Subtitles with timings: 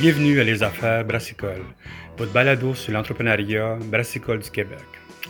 [0.00, 1.60] Bienvenue à Les Affaires Brassicole,
[2.16, 4.78] votre balado sur l'entrepreneuriat brassicole du Québec,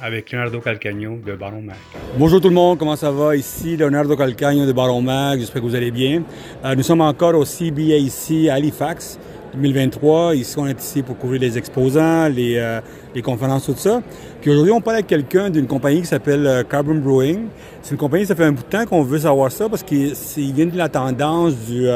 [0.01, 1.74] avec Leonardo Calcagno de Baron Mag.
[2.17, 3.35] Bonjour tout le monde, comment ça va?
[3.35, 6.22] Ici Leonardo Calcagno de Baron Mag, j'espère que vous allez bien.
[6.64, 9.19] Euh, nous sommes encore au CBA ici à Halifax
[9.54, 10.37] 2023.
[10.37, 12.81] Ici, on est ici pour couvrir les exposants, les, euh,
[13.13, 14.00] les conférences, tout ça.
[14.41, 17.46] Puis aujourd'hui, on parle avec quelqu'un d'une compagnie qui s'appelle euh, Carbon Brewing.
[17.82, 20.14] C'est une compagnie, ça fait un bout de temps qu'on veut savoir ça parce qu'il
[20.52, 21.88] vient de la tendance du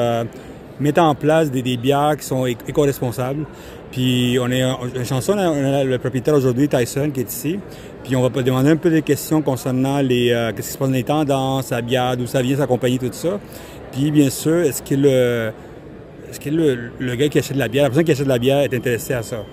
[0.81, 3.45] mettre en place des, des bières qui sont éco-responsables.
[3.91, 7.61] Puis on est un chanson, on a le propriétaire aujourd'hui, Tyson, qui est ici.
[8.03, 10.89] Puis on va demander un peu des questions concernant les euh, qu'est-ce qui se passe
[10.89, 13.39] dans les tendances, sa bière, d'où ça vient, sa compagnie, tout ça.
[13.93, 15.53] Puis bien sûr, est-ce que le
[16.29, 18.29] est-ce que le, le, gars qui achète de la bière, la personne qui achète de
[18.29, 19.45] la bière est intéressée à ça?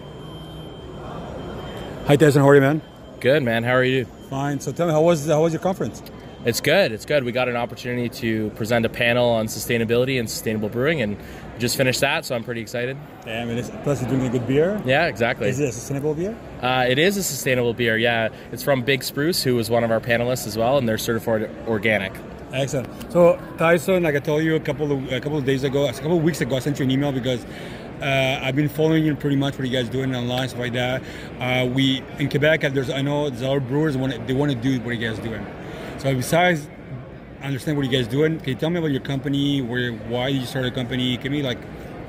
[2.10, 2.80] Hi Tyson, how are you, man?
[3.22, 3.64] Good, man.
[3.64, 4.06] How are you?
[4.32, 4.60] Fine.
[4.60, 6.02] So tell me, how was how was your conference?
[6.44, 6.92] It's good.
[6.92, 7.24] It's good.
[7.24, 11.18] We got an opportunity to present a panel on sustainability and sustainable brewing, and
[11.60, 12.98] just finished that, so I'm pretty excited.
[13.24, 14.82] Damn, it is, plus you're doing a good beer.
[14.84, 15.50] Yeah, exactly.
[15.50, 16.36] Is it a sustainable beer?
[16.62, 17.96] Uh, it is a sustainable beer.
[17.98, 20.98] Yeah, it's from Big Spruce, who was one of our panelists as well, and they're
[20.98, 22.14] certified organic.
[22.54, 22.90] Excellent.
[23.12, 25.94] So Tyson, like I told you a couple of a couple of days ago, a
[25.94, 27.46] couple of weeks ago, I sent you an email because
[28.02, 31.04] uh, I've been following you pretty much what you guys doing online stuff like that.
[31.40, 34.82] Uh, we in Quebec, there's I know there's other brewers want they want to do
[34.82, 35.46] what you guys doing.
[36.02, 36.68] So besides
[37.44, 40.42] understand what you guys doing, can you tell me about your company, where why did
[40.42, 41.16] you started a company?
[41.18, 41.60] Give me like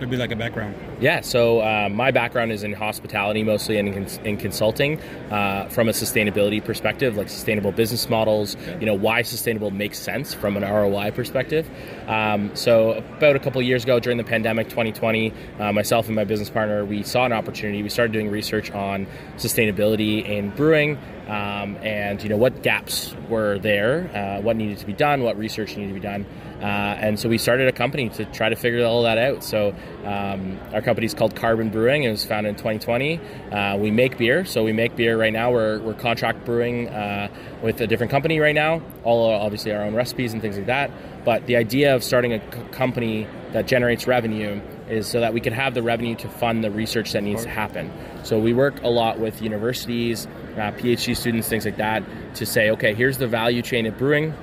[0.01, 0.75] a be like a background.
[1.01, 5.89] Yeah, so uh, my background is in hospitality mostly and in, in consulting uh, from
[5.89, 10.63] a sustainability perspective, like sustainable business models, you know, why sustainable makes sense from an
[10.63, 11.69] ROI perspective.
[12.07, 16.17] Um, so, about a couple of years ago during the pandemic 2020, uh, myself and
[16.17, 17.83] my business partner, we saw an opportunity.
[17.83, 20.99] We started doing research on sustainability in brewing.
[21.29, 25.39] Um, and you know what gaps were there, uh, what needed to be done, what
[25.39, 26.27] research needed to be done,
[26.63, 29.43] uh, and so we started a company to try to figure all that out.
[29.43, 29.75] So
[30.05, 32.05] um, our company is called Karbon Brewing.
[32.05, 33.21] It was founded in 2020.
[33.51, 35.51] Uh, we make beer, so we make beer right now.
[35.51, 37.29] We're, we're contract brewing uh,
[37.63, 38.81] with a different company right now.
[39.03, 40.93] All obviously our own recipes and things like that.
[41.25, 42.39] But the idea of starting a
[42.71, 46.71] company that generates revenue is so that we can have the revenue to fund the
[46.71, 47.91] research that needs to happen.
[48.23, 52.05] So we work a lot with universities, uh, PhD students, things like that,
[52.37, 54.35] to say, okay, here's the value chain of brewing.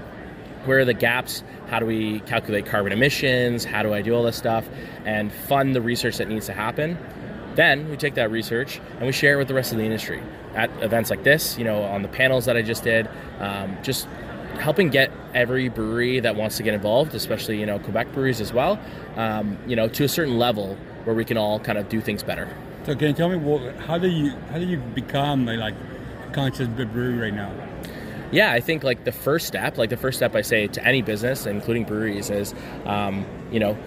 [0.70, 1.44] Where are the gaps?
[1.72, 3.66] How do we calculate carbon emissions?
[3.66, 4.70] How do I do all this stuff?
[5.04, 6.96] And fund the research that needs to happen.
[7.56, 10.22] Then we take that research and we share it with the rest of the industry
[10.54, 13.10] at events like this, you know, on the panels that I just did,
[13.40, 14.08] um, just
[14.60, 18.54] helping get every brewery that wants to get involved, especially you know Quebec breweries as
[18.54, 18.80] well,
[19.16, 22.22] um, you know, to a certain level where we can all kind of do things
[22.22, 22.48] better.
[22.86, 25.74] So can you tell me how do you how do you become a, like
[26.32, 27.52] conscious brewery right now?
[28.32, 31.02] Yeah, I think like the first step, like the first step I say to any
[31.02, 32.54] business, including breweries, is
[32.86, 33.78] um, you know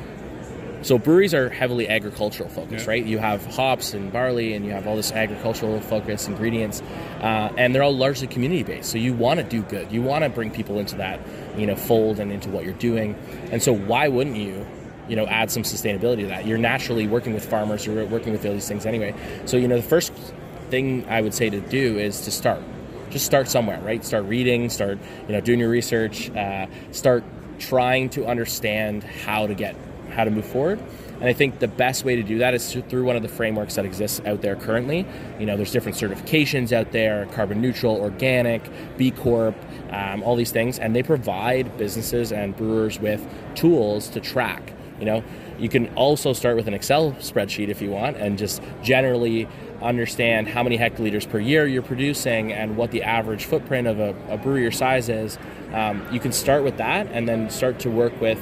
[0.82, 2.91] so breweries are heavily agricultural focused, yeah.
[2.91, 3.04] right?
[3.04, 6.82] You have hops and barley, and you have all this agricultural focus ingredients,
[7.20, 8.91] uh, and they're all largely community based.
[8.91, 9.92] So you want to do good.
[9.92, 11.20] You want to bring people into that,
[11.56, 13.14] you know, fold and into what you're doing.
[13.53, 14.66] And so why wouldn't you?
[15.09, 16.47] You know, add some sustainability to that.
[16.47, 17.84] You're naturally working with farmers.
[17.84, 19.14] You're working with all these things anyway.
[19.47, 20.12] So you know, the first
[20.70, 22.62] thing I would say to do is to start.
[23.12, 24.03] Just start somewhere, right?
[24.05, 24.71] Start reading.
[24.71, 26.31] Start, you know, doing your research.
[26.31, 27.23] Uh, start
[27.59, 29.77] trying to understand how to get
[30.11, 30.78] how to move forward.
[31.21, 33.77] And I think the best way to do that is through one of the frameworks
[33.77, 35.06] that exists out there currently.
[35.39, 38.62] You know, there's different certifications out there carbon neutral, organic,
[38.97, 39.55] B Corp,
[39.91, 40.78] um, all these things.
[40.78, 43.25] And they provide businesses and brewers with
[43.55, 44.72] tools to track.
[45.03, 45.25] You know,
[45.59, 49.49] you can also start with an Excel spreadsheet if you want and just generally
[49.83, 54.15] understand how many hectoliters per year you're producing and what the average footprint of a,
[54.29, 55.39] a your size is.
[55.73, 58.39] Um, you can start with that and then start to work with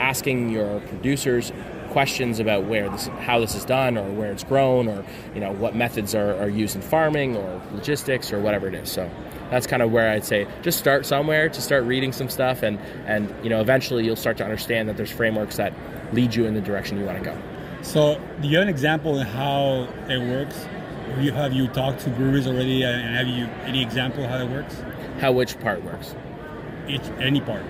[0.00, 1.52] asking your producers
[1.90, 5.04] questions about where this, how this is done, or where it's grown, or
[5.34, 8.90] you know what methods are, are used in farming or logistics or whatever it is.
[8.90, 9.10] So
[9.50, 12.78] that's kind of where I'd say just start somewhere to start reading some stuff, and
[13.06, 15.72] and you know eventually you'll start to understand that there's frameworks that
[16.12, 17.36] lead you in the direction you want to go.
[17.82, 20.66] So do you have an example of how it works?
[21.08, 24.38] Have you, have you talked to breweries already, and have you any example of how
[24.38, 24.76] it works?
[25.18, 26.14] How which part works?
[26.86, 27.64] Each any part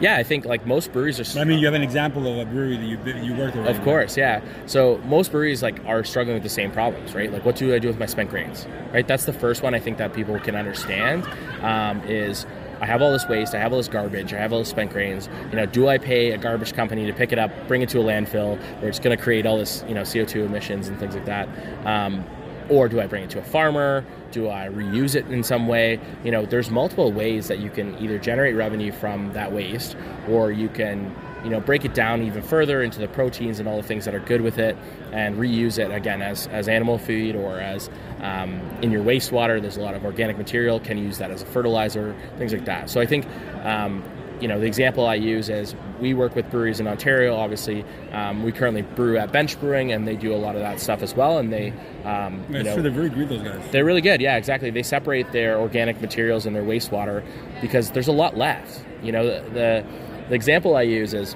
[0.00, 1.38] yeah, I think like most breweries are.
[1.38, 3.66] I mean, you have an example of a brewery that you you worked with.
[3.66, 4.40] Of course, yeah.
[4.66, 7.30] So most breweries like are struggling with the same problems, right?
[7.30, 8.66] Like, what do I do with my spent grains?
[8.92, 9.06] Right.
[9.06, 11.26] That's the first one I think that people can understand.
[11.62, 12.46] Um, is
[12.80, 14.90] I have all this waste, I have all this garbage, I have all this spent
[14.90, 15.28] grains.
[15.50, 18.00] You know, do I pay a garbage company to pick it up, bring it to
[18.00, 20.98] a landfill, where it's going to create all this, you know, CO two emissions and
[20.98, 21.48] things like that?
[21.86, 22.24] Um,
[22.70, 24.04] or do I bring it to a farmer?
[24.30, 26.00] Do I reuse it in some way?
[26.24, 29.96] You know, there's multiple ways that you can either generate revenue from that waste,
[30.28, 31.14] or you can
[31.44, 34.14] you know break it down even further into the proteins and all the things that
[34.14, 34.76] are good with it
[35.12, 37.90] and reuse it again as, as animal feed or as
[38.20, 41.46] um, in your wastewater there's a lot of organic material can use that as a
[41.46, 43.26] fertilizer things like that so i think
[43.64, 44.02] um,
[44.40, 48.42] you know the example i use is we work with breweries in ontario obviously um,
[48.42, 51.14] we currently brew at bench brewing and they do a lot of that stuff as
[51.14, 51.72] well and they
[52.04, 53.62] um, you know, sure, they're very good, those guys.
[53.70, 54.20] they're really good.
[54.20, 54.70] Yeah, exactly.
[54.70, 57.22] They separate their organic materials and their wastewater
[57.60, 58.82] because there's a lot left.
[59.02, 59.84] You know, the the,
[60.30, 61.34] the example I use is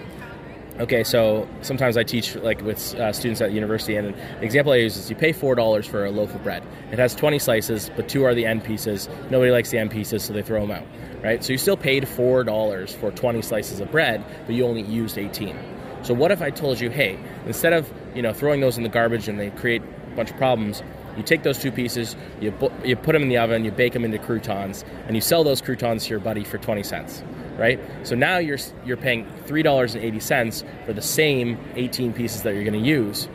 [0.79, 1.03] okay.
[1.03, 4.77] So sometimes I teach like with uh, students at the university, and the example I
[4.77, 6.63] use is you pay four dollars for a loaf of bread.
[6.93, 9.09] It has 20 slices, but two are the end pieces.
[9.31, 10.87] Nobody likes the end pieces, so they throw them out.
[11.23, 11.43] Right.
[11.43, 15.19] So you still paid four dollars for 20 slices of bread, but you only used
[15.19, 15.59] 18.
[16.03, 18.89] So what if I told you, hey, instead of you know throwing those in the
[18.89, 20.85] garbage and they create a bunch of problems,
[21.17, 23.93] you take those two pieces, you bu- you put them in the oven, you bake
[23.93, 27.23] them into croutons, and you sell those croutons to your buddy for 20 cents,
[27.57, 27.81] right?
[28.03, 32.43] So now you're you're paying three dollars and eighty cents for the same 18 pieces
[32.43, 33.29] that you're going to use,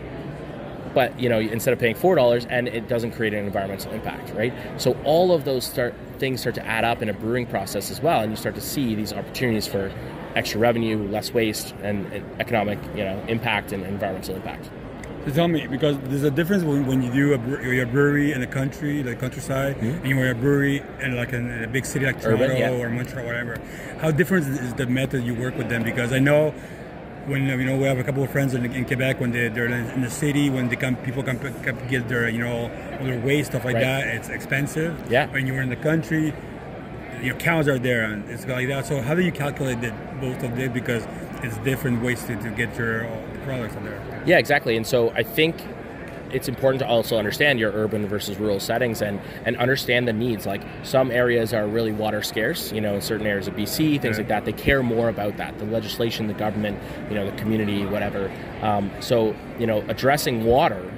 [0.94, 4.34] but you know instead of paying four dollars, and it doesn't create an environmental impact,
[4.34, 4.54] right?
[4.78, 8.02] So all of those start things start to add up in a brewing process as
[8.02, 9.92] well, and you start to see these opportunities for
[10.36, 14.70] extra revenue, less waste, and, and economic you know impact and environmental impact.
[15.34, 18.48] Tell me, because there's a difference when, when you do a, you're brewery in the
[18.48, 19.86] country, like countryside, hmm?
[19.86, 22.72] and you're a brewery in like in a big city like Toronto Urban, yeah.
[22.72, 23.58] or Montreal, whatever.
[24.00, 25.84] How different is the method you work with them?
[25.84, 26.54] Because I know
[27.26, 29.68] when you know we have a couple of friends in, in Quebec when they, they're
[29.68, 33.20] in the city when they come people come, come get their you know all their
[33.20, 33.82] waste stuff like Right.
[33.84, 34.08] that.
[34.08, 35.00] It's expensive.
[35.12, 35.28] Yeah.
[35.28, 36.34] When you're in the country,
[37.22, 38.86] you know cows are there and it's like that.
[38.86, 40.72] So how do you calculate that both of them?
[40.74, 41.06] Because
[41.44, 44.24] it's different ways to, to get your uh, products out there.
[44.26, 44.76] Yeah, exactly.
[44.78, 45.56] And so I think
[46.32, 50.46] it's important to also understand your urban versus rural settings and, and understand the needs.
[50.46, 54.18] Like some areas are really water scarce, you know, in certain areas of BC, things
[54.18, 54.22] Yeah.
[54.22, 54.46] like that.
[54.46, 55.58] They care more about that.
[55.58, 56.78] The legislation, the government,
[57.10, 58.32] you know, the community, whatever.
[58.62, 60.92] Um, so, you know, addressing water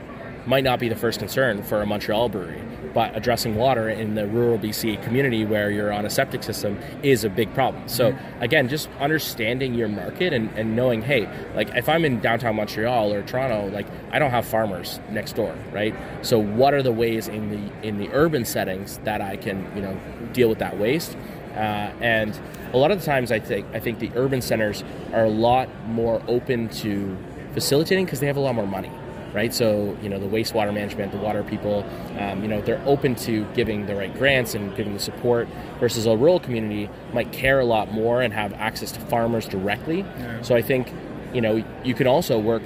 [0.45, 2.61] might not be the first concern for a Montreal brewery,
[2.93, 7.23] but addressing water in the rural BC community where you're on a septic system is
[7.23, 7.87] a big problem.
[7.87, 12.55] So again, just understanding your market and, and knowing, hey, like if I'm in downtown
[12.55, 15.95] Montreal or Toronto, like I don't have farmers next door, right?
[16.21, 19.81] So what are the ways in the in the urban settings that I can, you
[19.81, 19.97] know,
[20.33, 21.15] deal with that waste?
[21.55, 22.39] Uh, and
[22.73, 24.83] a lot of the times, I think I think the urban centers
[25.13, 27.17] are a lot more open to
[27.53, 28.91] facilitating because they have a lot more money
[29.33, 29.53] right?
[29.53, 31.85] So you know the wastewater management, the water people,
[32.19, 35.47] um, you know they're open to giving the right grants and giving the support.
[35.79, 40.05] Versus a rural community might care a lot more and have access to farmers directly.
[40.41, 40.91] So I think
[41.33, 42.63] you know you can also work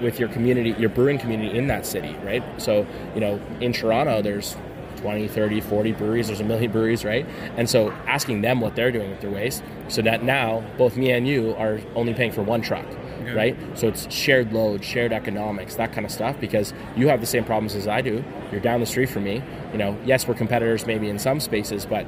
[0.00, 2.42] with your community, your brewing community in that city, right?
[2.60, 4.56] So you know in Toronto there's
[4.96, 6.28] 20, 30, 40 breweries.
[6.28, 7.26] There's a million breweries, right?
[7.56, 11.10] And so asking them what they're doing with their waste, so that now both me
[11.10, 12.86] and you are only paying for one truck,
[13.22, 13.34] Okay.
[13.34, 13.56] right?
[13.74, 16.38] So it's shared load, shared economics, that kind of stuff.
[16.40, 18.24] Because you have the same problems as I do.
[18.50, 19.42] You're down the street from me.
[19.72, 22.06] You know, yes, we're competitors maybe in some spaces, but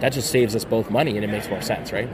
[0.00, 2.08] that just saves us both money and it makes more sense, right?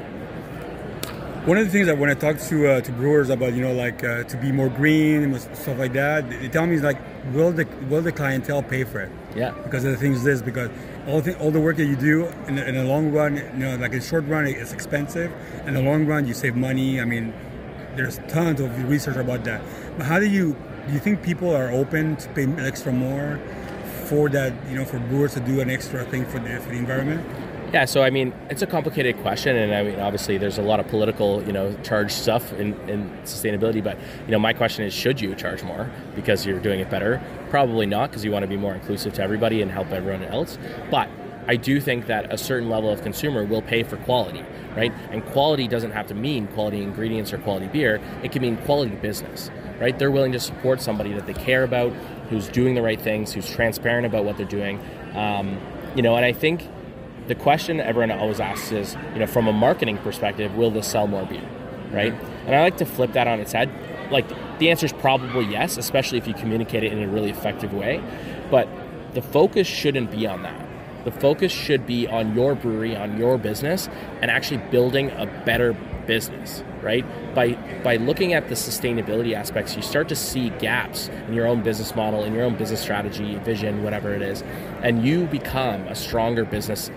[1.47, 3.75] One of the things that when I talk to uh, to brewers about you know
[3.75, 6.97] like uh, to be more green and stuff like that, they tell me is like
[7.35, 9.13] will the will the clientele pay for it?
[9.37, 9.51] Yeah.
[9.51, 10.71] Because of the things this because
[11.07, 13.43] all the all the work that you do in the, in the long run, you
[13.53, 15.31] know, like in the short run it's expensive.
[15.67, 16.99] In the long run, you save money.
[16.99, 17.35] I mean,
[17.97, 19.63] there's tons of research about that.
[19.97, 23.41] But how do you do you think people are open to pay extra more
[24.07, 24.53] for that?
[24.69, 27.25] You know, for brewers to do an extra thing for the for the environment?
[27.73, 30.79] Yeah, so I mean, it's a complicated question, and I mean, obviously, there's a lot
[30.79, 33.83] of political, you know, charged stuff in, in sustainability.
[33.83, 37.21] But you know, my question is, should you charge more because you're doing it better?
[37.51, 40.57] Probably not, because you want to be more inclusive to everybody and help everyone else.
[40.89, 41.09] But
[41.47, 44.45] I do think that a certain level of consumer will pay for quality,
[44.77, 44.93] right?
[45.11, 48.01] And quality doesn't have to mean quality ingredients or quality beer.
[48.23, 49.99] It can mean quality business, right?
[49.99, 51.93] They're willing to support somebody that they care about,
[52.31, 54.81] who's doing the right things, who's transparent about what they're doing.
[55.15, 55.61] Um,
[55.95, 56.67] you know, and I think
[57.27, 61.07] the question everyone always asks is, you know, from a marketing perspective, will this sell
[61.07, 61.47] more beer,
[61.91, 62.13] right?
[62.47, 63.71] And I like to flip that on its head.
[64.11, 64.27] Like
[64.59, 68.03] the answer is probably yes, especially if you communicate it in a really effective way.
[68.51, 68.69] But
[69.15, 70.74] the focus shouldn't be on that.
[71.05, 73.89] The focus should be on your brewery, on your business,
[74.23, 75.75] and actually building a better
[76.07, 77.05] business, right?
[77.35, 81.63] By by looking at the sustainability aspects, you start to see gaps in your own
[81.63, 84.43] business model, in your own business strategy, vision, whatever it is,
[84.83, 86.91] and you become a stronger business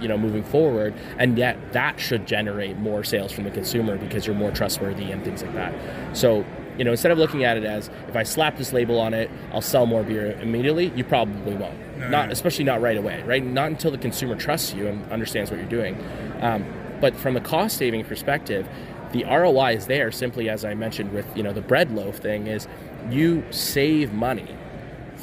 [0.00, 4.26] you know moving forward and yet that should generate more sales from the consumer because
[4.26, 5.72] you're more trustworthy and things like that
[6.16, 6.44] so
[6.78, 9.30] you know instead of looking at it as if i slap this label on it
[9.52, 11.78] i'll sell more beer immediately you probably won't.
[12.10, 13.44] Not especially not right away right?
[13.44, 15.96] Not until the consumer trusts you and understands what you're doing.
[16.40, 16.64] Um,
[17.00, 18.68] but from a cost saving perspective
[19.12, 22.46] the ROI is there simply as I mentioned with you know the bread loaf thing
[22.48, 22.66] is
[23.10, 24.56] you save money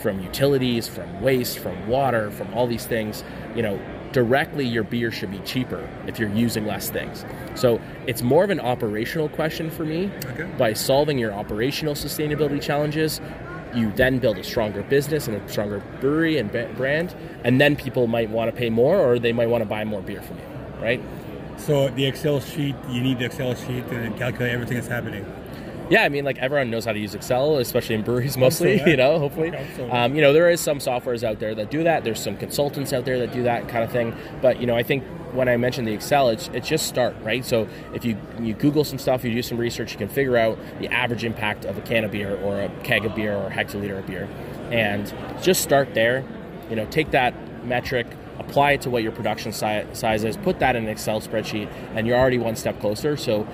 [0.01, 3.23] from utilities, from waste, from water, from all these things.
[3.55, 3.79] You know,
[4.11, 7.25] directly your beer should be cheaper if you're using less things.
[7.55, 10.11] So it's more of an operational question for me.
[10.25, 10.43] Okay.
[10.57, 13.21] By solving your operational sustainability challenges,
[13.73, 18.07] you then build a stronger business and a stronger brewery and brand, and then people
[18.07, 20.43] might want to pay more or they might want to buy more beer from you,
[20.81, 21.01] right?
[21.57, 25.25] So the Excel sheet, you need the Excel sheet to calculate everything that's happening
[25.91, 28.77] yeah, I mean, like everyone knows how to use Excel, especially in breweries, mostly.
[28.77, 28.89] So, yeah.
[28.91, 29.91] You know, hopefully, so.
[29.91, 32.03] um, you know, there is some softwares out there that do that.
[32.03, 34.15] There's some consultants out there that do that kind of thing.
[34.41, 37.43] But you know, I think when I mentioned the Excel, it's, it's just start right.
[37.43, 40.57] So if you you Google some stuff, you do some research, you can figure out
[40.79, 43.51] the average impact of a can of beer or a keg of beer or a
[43.51, 44.29] hectoliter of beer,
[44.71, 46.23] and just start there.
[46.69, 47.33] You know, take that
[47.65, 48.07] metric,
[48.39, 51.69] apply it to what your production si- size is, put that in an Excel spreadsheet,
[51.95, 53.17] and you're already one step closer.
[53.17, 53.45] So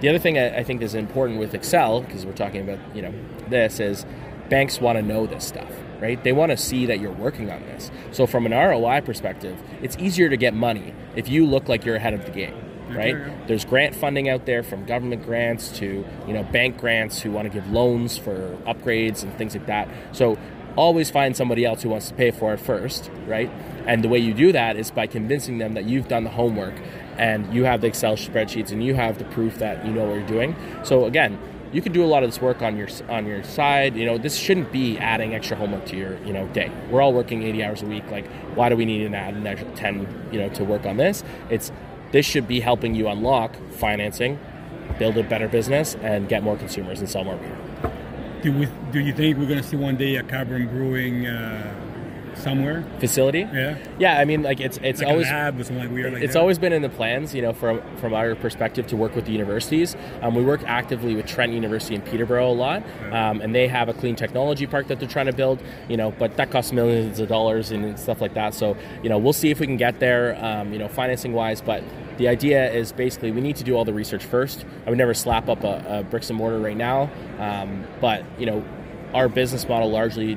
[0.00, 3.12] the other thing I, think is important with Excel, because we're talking about you know
[3.48, 4.06] this, is
[4.48, 6.22] banks want to know this stuff, right?
[6.22, 7.90] They want to see that you're working on this.
[8.12, 11.96] So from an ROI perspective, it's easier to get money if you look like you're
[11.96, 12.54] ahead of the game
[12.90, 13.46] right?
[13.46, 17.50] There's grant funding out there from government grants to you know bank grants who want
[17.50, 19.88] to give loans for upgrades and things like that.
[20.12, 20.38] So
[20.76, 23.50] always find somebody else who wants to pay for it first, right?
[23.86, 26.74] And the way you do that is by convincing them that you've done the homework
[27.18, 30.14] and you have the Excel spreadsheets and you have the proof that you know what
[30.14, 30.56] you're doing.
[30.84, 31.38] So again,
[31.72, 33.94] you can do a lot of this work on your on your side.
[33.96, 36.70] You know, this shouldn't be adding extra homework to your you know day.
[36.90, 38.10] We're all working 80 hours a week.
[38.10, 40.96] Like, why do we need to add an extra 10 you know to work on
[40.96, 41.24] this?
[41.50, 41.70] It's
[42.12, 44.38] this should be helping you unlock financing,
[44.98, 47.58] build a better business, and get more consumers and sell more beer.
[48.40, 51.26] Do, we, do you think we're going to see one day a Karbon Brewing?
[51.26, 51.87] Uh
[52.38, 53.40] somewhere facility.
[53.40, 54.18] Yeah, yeah.
[54.18, 56.12] I mean, like it's it's like always lab or something like weird.
[56.14, 56.40] Like it's that.
[56.40, 59.32] always been in the plans, you know, from from our perspective to work with the
[59.32, 59.96] universities.
[60.22, 63.88] Um, we work actively with Trent University in Peterborough a lot, um, and they have
[63.88, 65.62] a clean technology park that they're trying to build.
[65.88, 68.54] You know, but that costs millions of dollars and stuff like that.
[68.54, 70.42] So you know, we'll see if we can get there.
[70.44, 71.82] Um, you know, financing wise, but
[72.18, 74.64] the idea is basically we need to do all the research first.
[74.86, 78.46] I would never slap up a, a bricks and mortar right now, um, but you
[78.46, 78.64] know,
[79.14, 80.36] our business model largely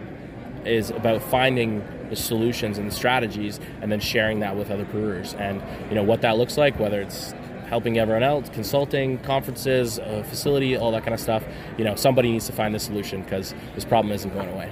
[0.65, 5.33] is about finding the solutions and the strategies and then sharing that with other brewers
[5.35, 7.33] and you know what that looks like whether it's
[7.67, 11.43] helping everyone else consulting conferences facility all that kind of stuff
[11.77, 14.69] you know somebody needs to find the solution because this problem isn't going away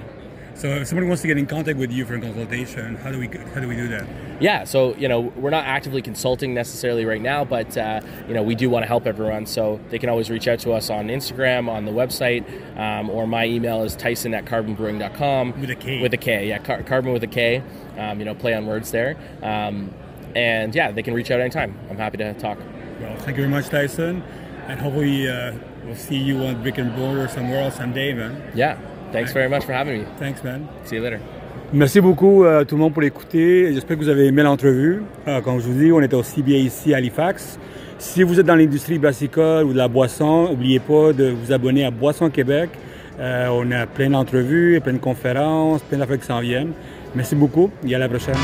[0.60, 3.18] so if somebody wants to get in contact with you for a consultation, how do
[3.18, 4.06] we how do we do that?
[4.40, 8.42] Yeah, so you know we're not actively consulting necessarily right now, but uh, you know
[8.42, 9.46] we do want to help everyone.
[9.46, 12.44] So they can always reach out to us on Instagram, on the website,
[12.78, 16.02] um, or my email is Tyson at karbonbrewing.com with a K.
[16.02, 17.62] With a K, yeah, car- carbon with a K.
[17.96, 19.16] Um, you know, play on words there.
[19.42, 19.94] Um,
[20.36, 21.74] and yeah, they can reach out anytime.
[21.88, 22.58] I'm happy to talk.
[23.00, 24.22] Well, thank you very much, Tyson,
[24.66, 25.54] and hopefully uh,
[25.86, 28.52] we'll see you on Brick and Mortar somewhere else someday, man.
[28.54, 28.78] Yeah.
[29.12, 30.04] Thanks very much for having me.
[30.18, 30.68] Thanks, man.
[30.84, 31.20] See you later.
[31.72, 33.72] Merci beaucoup à tout le monde pour l'écouter.
[33.72, 35.02] J'espère que vous avez aimé l'entrevue.
[35.28, 37.60] Euh, comme je vous dis, on était aussi bien ici à Halifax.
[37.98, 41.84] Si vous êtes dans l'industrie brassicole ou de la boisson, n'oubliez pas de vous abonner
[41.84, 42.70] à Boisson Québec.
[43.20, 46.72] Euh, on a plein d'entrevues, plein de conférences, plein d'affaires qui s'en viennent.
[47.14, 48.34] Merci beaucoup et à la prochaine.